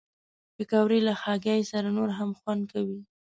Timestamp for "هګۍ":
1.21-1.61